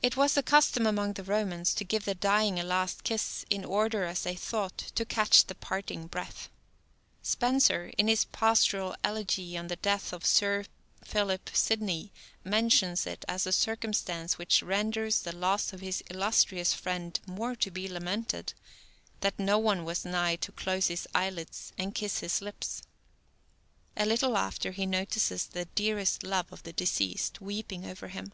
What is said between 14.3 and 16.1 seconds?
which renders the loss of his